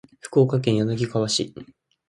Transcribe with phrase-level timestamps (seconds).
[0.19, 1.53] 福岡県柳川市